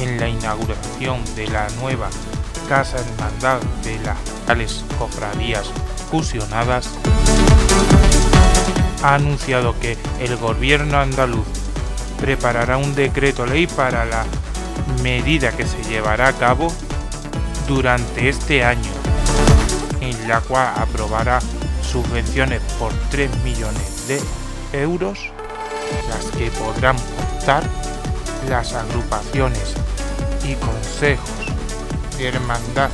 en 0.00 0.18
la 0.18 0.28
inauguración 0.28 1.22
de 1.36 1.46
la 1.48 1.68
nueva 1.80 2.08
Casa 2.68 2.98
Hermandad 2.98 3.60
de 3.84 3.98
las 4.00 4.18
tales 4.46 4.84
cofradías 4.98 5.70
fusionadas, 6.10 6.88
ha 9.02 9.14
anunciado 9.14 9.78
que 9.78 9.96
el 10.20 10.36
gobierno 10.36 10.98
andaluz 10.98 11.46
preparará 12.20 12.76
un 12.76 12.94
decreto 12.94 13.46
ley 13.46 13.66
para 13.66 14.04
la 14.04 14.24
medida 15.02 15.52
que 15.52 15.66
se 15.66 15.82
llevará 15.84 16.28
a 16.28 16.32
cabo 16.32 16.72
durante 17.66 18.28
este 18.28 18.64
año, 18.64 18.90
en 20.00 20.28
la 20.28 20.40
cual 20.40 20.72
aprobará 20.76 21.40
subvenciones 21.82 22.60
por 22.78 22.92
3 23.10 23.30
millones 23.44 24.08
de 24.08 24.20
euros, 24.72 25.18
las 26.08 26.24
que 26.36 26.50
podrán 26.50 26.96
optar 26.96 27.64
las 28.48 28.72
agrupaciones 28.74 29.74
y 30.50 30.54
consejos 30.56 31.30
de 32.18 32.28
hermandad 32.28 32.90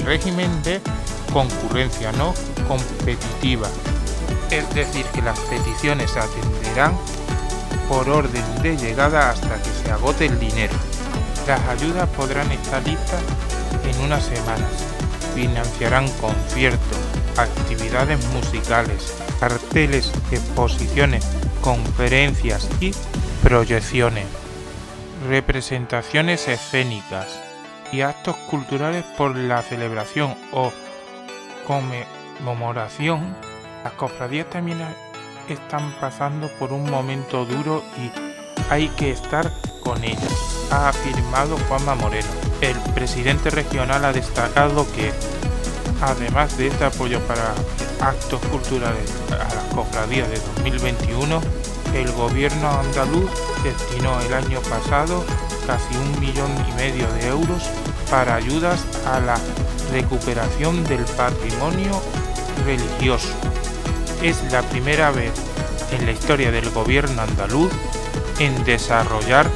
en 0.00 0.06
régimen 0.06 0.62
de 0.62 0.80
concurrencia 1.32 2.12
no 2.12 2.34
competitiva. 2.66 3.68
Es 4.50 4.68
decir, 4.74 5.04
que 5.06 5.22
las 5.22 5.38
peticiones 5.40 6.10
se 6.10 6.20
atenderán 6.20 6.96
por 7.88 8.08
orden 8.08 8.44
de 8.62 8.76
llegada 8.76 9.30
hasta 9.30 9.62
que 9.62 9.70
se 9.70 9.90
agote 9.90 10.26
el 10.26 10.38
dinero. 10.38 10.74
Las 11.46 11.60
ayudas 11.68 12.08
podrán 12.10 12.50
estar 12.52 12.82
listas 12.86 13.22
en 13.84 14.04
unas 14.04 14.24
semanas. 14.24 14.70
Financiarán 15.34 16.08
conciertos, 16.20 16.98
actividades 17.36 18.18
musicales, 18.28 19.14
carteles, 19.38 20.10
exposiciones, 20.30 21.24
conferencias 21.60 22.68
y 22.80 22.92
proyecciones, 23.42 24.24
representaciones 25.28 26.48
escénicas 26.48 27.38
y 27.92 28.00
actos 28.00 28.34
culturales 28.50 29.04
por 29.16 29.36
la 29.36 29.60
celebración 29.62 30.34
o 30.52 30.72
conmemoración. 31.66 33.36
Las 33.84 33.92
cofradías 33.92 34.48
también 34.48 34.78
están 35.48 35.92
pasando 36.00 36.48
por 36.58 36.72
un 36.72 36.90
momento 36.90 37.44
duro 37.44 37.82
y 37.98 38.10
hay 38.70 38.88
que 38.88 39.10
estar 39.10 39.52
con 39.82 40.02
ellas, 40.02 40.68
ha 40.70 40.88
afirmado 40.88 41.56
Juanma 41.68 41.94
Moreno. 41.94 42.28
El 42.60 42.76
presidente 42.94 43.50
regional 43.50 44.04
ha 44.04 44.12
destacado 44.12 44.86
que, 44.92 45.12
además 46.00 46.56
de 46.58 46.68
este 46.68 46.84
apoyo 46.84 47.20
para 47.20 47.54
actos 48.00 48.40
culturales 48.46 49.12
a 49.32 49.54
las 49.54 49.64
cofradías 49.74 50.28
de 50.28 50.38
2021, 50.56 51.40
el 51.94 52.12
gobierno 52.12 52.68
andaluz 52.70 53.30
destinó 53.62 54.20
el 54.20 54.34
año 54.34 54.60
pasado 54.62 55.24
casi 55.66 55.96
un 55.96 56.20
millón 56.20 56.50
y 56.68 56.72
medio 56.72 57.10
de 57.12 57.28
euros 57.28 57.62
para 58.10 58.36
ayudas 58.36 58.84
a 59.06 59.20
la 59.20 59.38
recuperación 59.92 60.84
del 60.84 61.04
patrimonio 61.04 62.00
religioso. 62.64 63.28
Es 64.22 64.42
la 64.50 64.62
primera 64.62 65.10
vez 65.10 65.32
en 65.92 66.06
la 66.06 66.12
historia 66.12 66.50
del 66.50 66.70
gobierno 66.70 67.22
andaluz 67.22 67.72
en 68.38 68.64
desarrollar 68.64 69.48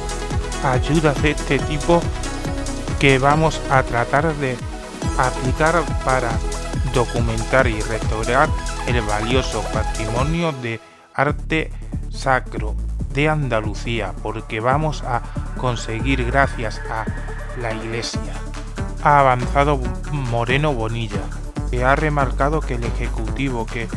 ayudas 0.63 1.21
de 1.21 1.31
este 1.31 1.59
tipo 1.59 2.01
que 2.99 3.19
vamos 3.19 3.59
a 3.69 3.83
tratar 3.83 4.33
de 4.35 4.57
aplicar 5.17 5.83
para 6.05 6.31
documentar 6.93 7.67
y 7.67 7.81
restaurar 7.81 8.49
el 8.87 9.01
valioso 9.01 9.61
patrimonio 9.73 10.51
de 10.61 10.79
arte 11.13 11.71
sacro 12.09 12.75
de 13.13 13.29
Andalucía 13.29 14.13
porque 14.21 14.59
vamos 14.59 15.03
a 15.03 15.21
conseguir 15.57 16.25
gracias 16.25 16.81
a 16.89 17.05
la 17.59 17.73
iglesia. 17.73 18.33
Ha 19.03 19.19
avanzado 19.19 19.79
Moreno 20.11 20.73
Bonilla, 20.73 21.21
que 21.69 21.83
ha 21.83 21.95
remarcado 21.95 22.61
que 22.61 22.75
el 22.75 22.83
Ejecutivo 22.83 23.65
que 23.65 23.87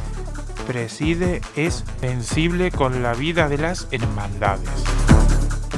preside 0.67 1.41
es 1.55 1.85
sensible 2.01 2.71
con 2.71 3.03
la 3.03 3.15
vida 3.15 3.49
de 3.49 3.59
las 3.59 3.87
hermandades. 3.91 4.69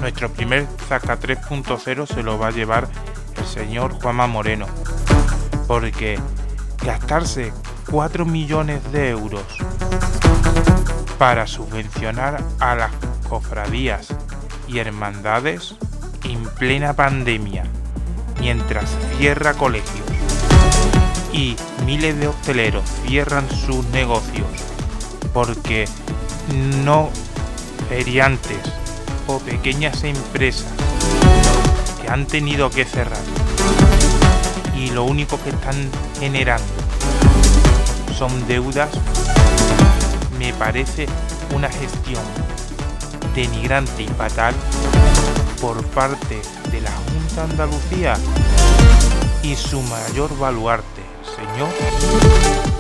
Nuestro 0.00 0.30
primer 0.30 0.66
Zaca 0.88 1.18
3.0 1.18 2.06
se 2.06 2.22
lo 2.22 2.38
va 2.38 2.48
a 2.48 2.52
llevar 2.52 2.88
el 3.36 3.44
señor 3.44 4.00
Juanma 4.00 4.26
Moreno, 4.26 4.66
porque 5.66 6.18
gastarse 6.84 7.52
4 7.90 8.24
millones 8.24 8.92
de 8.92 9.10
euros 9.10 9.44
para 11.18 11.46
subvencionar 11.46 12.42
a 12.60 12.74
las 12.76 12.90
cofradías 13.28 14.08
y 14.66 14.78
hermandades 14.78 15.74
en 16.24 16.44
plena 16.44 16.94
pandemia, 16.94 17.64
mientras 18.40 18.90
cierra 19.16 19.54
colegios. 19.54 20.06
Y 21.32 21.56
miles 21.84 22.18
de 22.18 22.28
hosteleros 22.28 22.84
cierran 23.06 23.48
sus 23.50 23.84
negocios 23.86 24.46
porque 25.32 25.86
no 26.84 27.10
feriantes 27.88 28.58
o 29.26 29.38
pequeñas 29.38 30.02
empresas 30.04 30.72
que 32.00 32.08
han 32.08 32.26
tenido 32.26 32.70
que 32.70 32.84
cerrar. 32.84 33.22
Y 34.76 34.90
lo 34.90 35.04
único 35.04 35.40
que 35.42 35.50
están 35.50 35.90
generando 36.18 36.66
son 38.16 38.46
deudas 38.48 38.90
me 40.38 40.52
parece 40.54 41.06
una 41.54 41.68
gestión 41.68 42.22
denigrante 43.34 44.02
y 44.02 44.08
fatal 44.08 44.54
por 45.60 45.84
parte 45.88 46.40
de 46.70 46.80
la 46.80 46.90
Junta 46.90 47.44
Andalucía 47.44 48.16
y 49.42 49.54
su 49.56 49.80
mayor 49.82 50.36
baluarte, 50.38 51.02
señor 51.36 51.68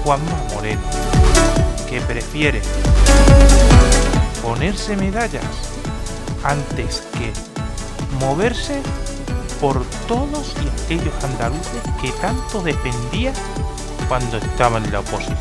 Juanma 0.04 0.36
Moreno, 0.54 0.82
que 1.88 2.00
prefiere 2.00 2.62
ponerse 4.42 4.96
medallas 4.96 5.44
antes 6.44 7.02
que 7.12 7.32
moverse 8.24 8.80
por 9.60 9.84
todos 10.06 10.54
y 10.62 10.84
aquellos 10.84 11.24
andaluces 11.24 11.82
que 12.00 12.10
tanto 12.20 12.62
defendía 12.62 13.32
cuando 14.08 14.38
estaba 14.38 14.78
en 14.78 14.90
la 14.92 15.00
oposición. 15.00 15.36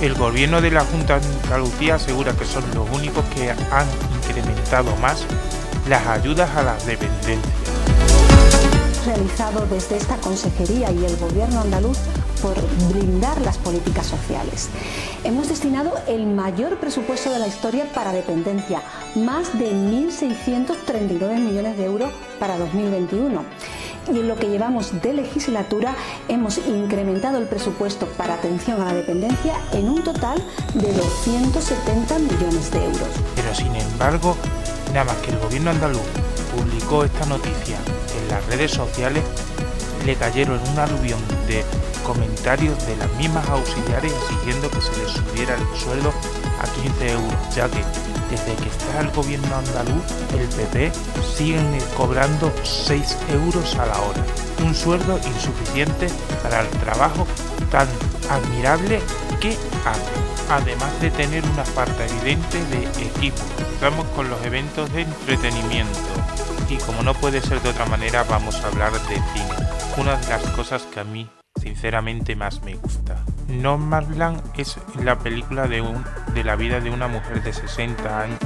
El 0.00 0.14
gobierno 0.14 0.62
de 0.62 0.70
la 0.70 0.84
Junta 0.84 1.20
Andalucía 1.44 1.96
asegura 1.96 2.32
que 2.32 2.46
son 2.46 2.64
los 2.74 2.88
únicos 2.90 3.24
que 3.34 3.50
han 3.50 3.86
incrementado 4.30 4.94
más 4.96 5.24
las 5.88 6.06
ayudas 6.06 6.50
a 6.56 6.62
las 6.62 6.86
dependencias. 6.86 7.52
Realizado 9.04 9.66
desde 9.66 9.96
esta 9.96 10.16
consejería 10.18 10.92
y 10.92 11.04
el 11.04 11.16
gobierno 11.16 11.60
andaluz 11.60 11.98
por 12.42 12.54
brindar 12.92 13.40
las 13.42 13.58
políticas 13.58 14.06
sociales. 14.06 14.68
Hemos 15.24 15.48
destinado 15.48 15.94
el 16.06 16.26
mayor 16.26 16.78
presupuesto 16.78 17.30
de 17.30 17.38
la 17.38 17.46
historia 17.46 17.86
para 17.92 18.12
dependencia, 18.12 18.82
más 19.14 19.58
de 19.58 19.72
1.639 19.72 21.38
millones 21.38 21.76
de 21.76 21.84
euros 21.84 22.10
para 22.38 22.58
2021 22.58 23.44
y 24.08 24.18
en 24.18 24.28
lo 24.28 24.36
que 24.36 24.48
llevamos 24.48 25.00
de 25.02 25.12
legislatura 25.12 25.94
hemos 26.28 26.58
incrementado 26.58 27.38
el 27.38 27.46
presupuesto 27.46 28.06
para 28.16 28.34
atención 28.34 28.80
a 28.80 28.86
la 28.86 28.94
dependencia 28.94 29.54
en 29.72 29.88
un 29.88 30.02
total 30.02 30.42
de 30.74 30.92
270 30.92 32.18
millones 32.18 32.70
de 32.70 32.84
euros. 32.84 33.08
Pero 33.36 33.54
sin 33.54 33.74
embargo, 33.74 34.36
nada 34.92 35.04
más 35.04 35.16
que 35.18 35.30
el 35.30 35.38
gobierno 35.38 35.70
andaluz 35.70 36.02
publicó 36.56 37.04
esta 37.04 37.26
noticia 37.26 37.78
en 38.20 38.28
las 38.28 38.44
redes 38.46 38.70
sociales, 38.72 39.22
le 40.04 40.16
cayeron 40.16 40.60
un 40.72 40.78
aluvión 40.78 41.20
de 41.46 41.64
comentarios 42.04 42.86
de 42.86 42.96
las 42.96 43.12
mismas 43.14 43.48
auxiliares 43.48 44.12
exigiendo 44.12 44.70
que 44.70 44.80
se 44.80 44.96
les 44.96 45.10
subiera 45.12 45.54
el 45.54 45.78
sueldo 45.78 46.12
a 46.60 46.64
15 46.64 47.10
euros, 47.12 47.54
ya 47.54 47.68
que 47.68 47.82
desde 48.30 48.54
que 48.56 48.68
está 48.68 49.00
el 49.00 49.10
gobierno 49.10 49.56
andaluz, 49.56 50.04
el 50.38 50.46
PP 50.48 50.92
siguen 51.36 51.66
cobrando 51.96 52.52
6 52.62 53.18
euros 53.30 53.74
a 53.76 53.86
la 53.86 53.98
hora, 54.00 54.24
un 54.62 54.74
sueldo 54.74 55.18
insuficiente 55.18 56.08
para 56.42 56.60
el 56.60 56.68
trabajo 56.68 57.26
tan 57.70 57.88
admirable 58.28 59.00
que 59.40 59.56
hace, 59.84 60.12
además 60.48 61.00
de 61.00 61.10
tener 61.10 61.44
una 61.44 61.64
falta 61.64 62.06
evidente 62.06 62.64
de 62.66 62.84
equipo. 63.04 63.42
Estamos 63.74 64.06
con 64.14 64.30
los 64.30 64.40
eventos 64.44 64.92
de 64.92 65.02
entretenimiento 65.02 65.98
y 66.68 66.76
como 66.76 67.02
no 67.02 67.14
puede 67.14 67.40
ser 67.40 67.60
de 67.62 67.70
otra 67.70 67.86
manera 67.86 68.22
vamos 68.24 68.56
a 68.62 68.68
hablar 68.68 68.92
de 68.92 69.14
cine, 69.14 69.56
una 69.96 70.16
de 70.16 70.28
las 70.28 70.42
cosas 70.52 70.82
que 70.82 71.00
a 71.00 71.04
mí 71.04 71.28
sinceramente 71.60 72.36
más 72.36 72.62
me 72.62 72.74
gusta. 72.74 73.24
Nomadland 73.50 74.40
es 74.56 74.78
la 75.02 75.18
película 75.18 75.66
de, 75.66 75.80
un, 75.80 76.04
de 76.34 76.44
la 76.44 76.56
vida 76.56 76.80
de 76.80 76.90
una 76.90 77.08
mujer 77.08 77.42
de 77.42 77.52
60 77.52 78.20
años 78.20 78.38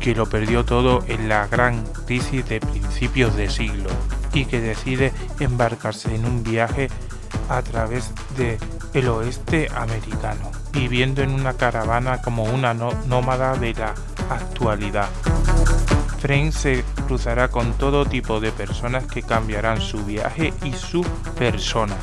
que 0.00 0.14
lo 0.14 0.26
perdió 0.26 0.64
todo 0.64 1.04
en 1.08 1.28
la 1.28 1.46
gran 1.46 1.84
crisis 2.06 2.48
de 2.48 2.60
principios 2.60 3.36
de 3.36 3.50
siglo 3.50 3.90
y 4.32 4.44
que 4.44 4.60
decide 4.60 5.12
embarcarse 5.40 6.14
en 6.14 6.24
un 6.24 6.42
viaje 6.42 6.88
a 7.48 7.62
través 7.62 8.12
de 8.36 8.58
el 8.94 9.08
oeste 9.08 9.68
americano, 9.74 10.50
viviendo 10.72 11.22
en 11.22 11.30
una 11.30 11.54
caravana 11.54 12.22
como 12.22 12.44
una 12.44 12.74
nómada 12.74 13.56
de 13.56 13.74
la 13.74 13.94
actualidad. 14.30 15.08
Frank 16.20 16.52
se 16.52 16.84
cruzará 17.06 17.48
con 17.48 17.74
todo 17.74 18.04
tipo 18.04 18.40
de 18.40 18.50
personas 18.50 19.04
que 19.06 19.22
cambiarán 19.22 19.80
su 19.80 20.04
viaje 20.04 20.52
y 20.64 20.72
su 20.72 21.02
persona. 21.38 21.96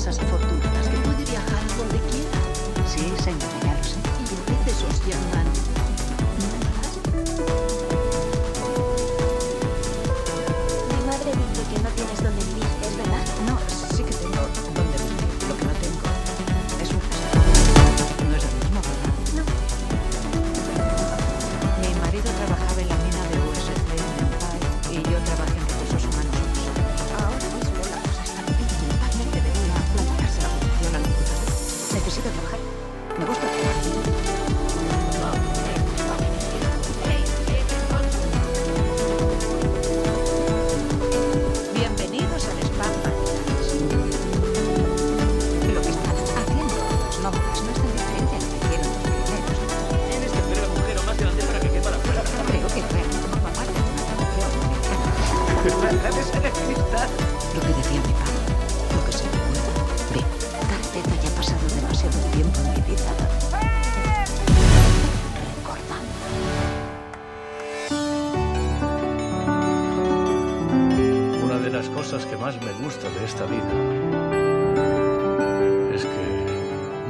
Esas 0.00 0.18
afortunadas 0.18 0.49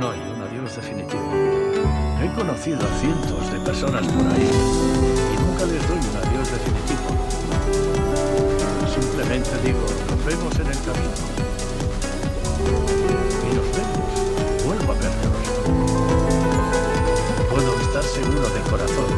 no 0.00 0.10
hay 0.10 0.20
un 0.34 0.40
adiós 0.40 0.76
definitivo. 0.76 1.30
He 2.22 2.32
conocido 2.32 2.78
a 2.78 3.00
cientos 3.00 3.52
de 3.52 3.60
personas 3.60 4.06
por 4.06 4.26
ahí 4.32 4.48
y 4.48 5.36
nunca 5.42 5.66
les 5.66 5.86
doy 5.86 5.98
un 5.98 6.16
adiós 6.16 6.50
definitivo. 6.50 7.08
Simplemente 8.94 9.50
digo, 9.62 9.84
nos 10.08 10.24
vemos 10.24 10.54
en 10.58 10.66
el 10.68 10.78
camino. 10.88 11.16
Y 13.44 13.54
nos 13.54 13.68
vemos. 13.76 14.10
Vuelvo 14.64 14.92
a 14.92 14.94
vernos. 14.94 15.36
Puedo 17.50 17.80
estar 17.82 18.02
seguro 18.02 18.48
de 18.48 18.60
corazón 18.70 19.10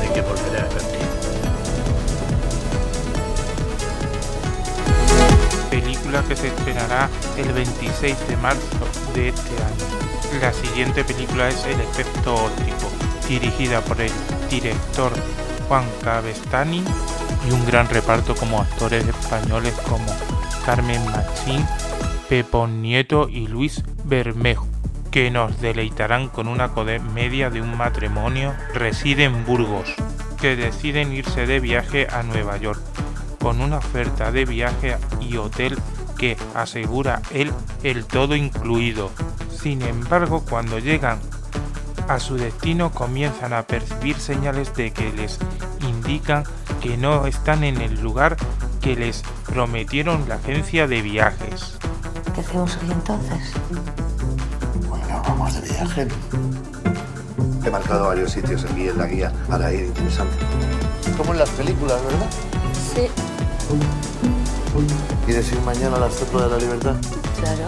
de 0.00 0.12
que 0.14 0.22
volveré 0.22 0.60
a 0.60 0.68
verte. 0.68 0.96
película 5.70 6.22
que 6.22 6.36
se 6.36 6.48
estrenará 6.48 7.10
el 7.38 7.52
26 7.52 8.28
de 8.28 8.36
marzo 8.38 8.78
de 9.14 9.28
este 9.28 9.54
año. 9.62 10.40
La 10.40 10.52
siguiente 10.52 11.04
película 11.04 11.48
es 11.48 11.64
El 11.64 11.80
efecto 11.80 12.34
óptico, 12.34 12.90
dirigida 13.28 13.80
por 13.80 14.00
el 14.00 14.12
director 14.50 15.12
Juan 15.68 15.84
Cabestani 16.02 16.82
y 17.48 17.52
un 17.52 17.64
gran 17.66 17.88
reparto 17.88 18.34
como 18.34 18.60
actores 18.60 19.06
españoles 19.06 19.74
como 19.88 20.06
Carmen 20.64 21.04
Machín, 21.06 21.64
Pepón 22.28 22.82
Nieto 22.82 23.28
y 23.28 23.46
Luis 23.46 23.82
Bermejo, 24.04 24.66
que 25.10 25.30
nos 25.30 25.60
deleitarán 25.60 26.28
con 26.28 26.48
una 26.48 26.68
comedia 26.68 27.50
de 27.50 27.60
un 27.60 27.76
matrimonio 27.76 28.54
reside 28.74 29.24
en 29.24 29.44
Burgos, 29.44 29.94
que 30.40 30.56
deciden 30.56 31.12
irse 31.12 31.46
de 31.46 31.60
viaje 31.60 32.06
a 32.10 32.22
Nueva 32.22 32.56
York 32.56 32.80
con 33.40 33.60
una 33.60 33.78
oferta 33.78 34.32
de 34.32 34.44
viaje 34.44 34.96
y 35.20 35.36
hotel 35.36 35.78
que 36.16 36.36
asegura 36.54 37.22
él 37.32 37.52
el 37.82 38.04
todo 38.04 38.34
incluido. 38.36 39.10
Sin 39.50 39.82
embargo, 39.82 40.44
cuando 40.48 40.78
llegan 40.78 41.18
a 42.08 42.20
su 42.20 42.36
destino 42.36 42.92
comienzan 42.92 43.52
a 43.52 43.62
percibir 43.62 44.16
señales 44.16 44.74
de 44.74 44.92
que 44.92 45.12
les 45.12 45.38
indican 45.88 46.44
que 46.80 46.96
no 46.96 47.26
están 47.26 47.64
en 47.64 47.80
el 47.80 48.00
lugar 48.00 48.36
que 48.80 48.94
les 48.94 49.22
prometieron 49.46 50.28
la 50.28 50.36
agencia 50.36 50.86
de 50.86 51.02
viajes. 51.02 51.78
¿Qué 52.34 52.40
hacemos 52.40 52.78
hoy 52.82 52.92
entonces? 52.92 53.52
Bueno, 54.88 55.22
vamos 55.26 55.60
de 55.60 55.68
viaje. 55.68 56.08
He 57.64 57.70
marcado 57.70 58.06
varios 58.06 58.30
sitios 58.30 58.64
aquí 58.64 58.88
en 58.88 58.98
la 58.98 59.06
guía 59.06 59.32
para 59.48 59.72
ir 59.72 59.86
interesante. 59.86 60.36
Como 61.16 61.32
en 61.32 61.38
las 61.40 61.50
películas, 61.50 62.00
¿verdad? 62.04 62.28
Sí, 62.94 63.08
¿Quieres 65.24 65.50
ir 65.52 65.60
mañana 65.62 65.96
a 65.96 66.00
la 66.00 66.06
Estatua 66.08 66.44
de 66.44 66.50
la 66.50 66.56
Libertad? 66.58 66.96
claro. 67.38 67.64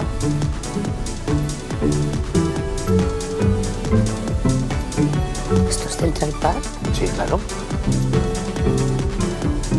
¿Esto 5.68 5.88
es 5.88 5.96
Central 5.96 6.32
Park? 6.40 6.62
Sí, 6.92 7.06
claro. 7.14 7.40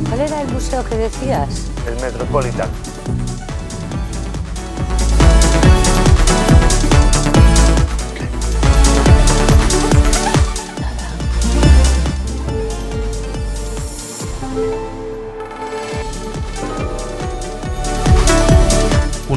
¿Cuál 0.07 0.21
era 0.21 0.41
el 0.41 0.47
museo 0.49 0.83
que 0.85 0.97
decías? 0.97 1.67
El 1.87 1.95
Metropolitan. 2.01 2.69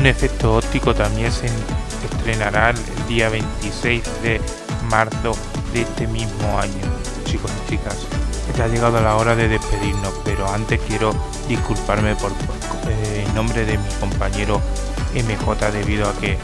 Un 0.03 0.09
efecto 0.09 0.57
óptico 0.57 0.93
también 0.93 1.31
se 1.31 1.47
estrenará 1.47 2.71
el 2.71 3.07
día 3.07 3.29
26 3.29 4.03
de 4.25 4.41
marzo 4.91 5.37
de 5.73 5.83
este 5.83 6.09
mismo 6.09 6.59
año. 6.59 6.83
Chicos 7.25 7.53
y 7.53 7.71
chicas, 7.71 7.99
ha 8.61 8.67
llegado 8.67 9.01
la 9.01 9.15
hora 9.15 9.37
de 9.37 9.47
despedirnos, 9.47 10.13
pero 10.25 10.49
antes 10.51 10.81
quiero 10.89 11.15
disculparme 11.49 12.17
por, 12.17 12.33
eh, 12.33 13.25
en 13.25 13.33
nombre 13.37 13.65
de 13.65 13.79
mi 13.79 13.89
compañero 14.01 14.61
MJ 15.15 15.71
debido 15.71 16.09
a 16.09 16.15
que 16.15 16.37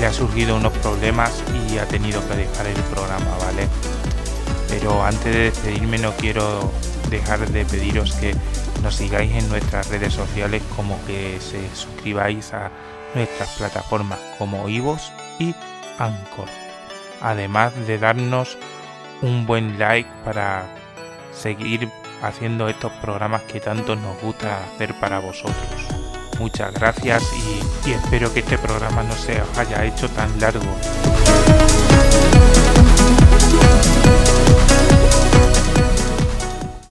le 0.00 0.06
ha 0.06 0.12
surgido 0.12 0.56
unos 0.56 0.72
problemas 0.78 1.44
y 1.70 1.78
ha 1.78 1.86
tenido 1.86 2.20
que 2.26 2.34
dejar 2.34 2.66
el 2.66 2.82
programa, 2.92 3.30
¿vale? 3.44 3.68
Pero 4.68 5.04
antes 5.04 5.32
de 5.32 5.38
despedirme 5.50 5.98
no 5.98 6.10
quiero 6.16 6.72
dejar 7.10 7.48
de 7.48 7.64
pediros 7.64 8.12
que 8.14 8.34
nos 8.82 8.96
sigáis 8.96 9.32
en 9.32 9.48
nuestras 9.48 9.88
redes 9.88 10.12
sociales 10.12 10.62
como 10.74 10.98
que 11.06 11.38
se 11.40 11.68
suscribáis 11.74 12.52
a 12.52 12.70
nuestras 13.14 13.50
plataformas 13.56 14.18
como 14.38 14.68
Ivos 14.68 15.12
y 15.38 15.54
Anchor. 15.98 16.48
Además 17.20 17.74
de 17.86 17.98
darnos 17.98 18.58
un 19.22 19.46
buen 19.46 19.78
like 19.78 20.10
para 20.24 20.66
seguir 21.32 21.90
haciendo 22.22 22.68
estos 22.68 22.92
programas 22.94 23.42
que 23.42 23.60
tanto 23.60 23.96
nos 23.96 24.20
gusta 24.20 24.64
hacer 24.64 24.94
para 25.00 25.18
vosotros. 25.18 25.56
Muchas 26.38 26.72
gracias 26.74 27.22
y, 27.34 27.88
y 27.88 27.92
espero 27.92 28.32
que 28.32 28.40
este 28.40 28.58
programa 28.58 29.02
no 29.02 29.14
se 29.14 29.40
os 29.40 29.58
haya 29.58 29.84
hecho 29.84 30.08
tan 30.10 30.38
largo. 30.38 30.76